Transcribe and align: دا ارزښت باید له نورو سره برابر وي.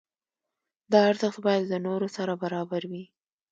دا 0.91 0.99
ارزښت 1.11 1.39
باید 1.47 1.63
له 1.71 1.77
نورو 1.87 2.07
سره 2.17 2.33
برابر 2.43 2.81
وي. 2.91 3.03